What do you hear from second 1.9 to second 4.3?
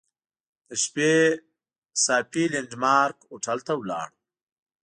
صافي لینډ مارک هوټل ته ولاړو.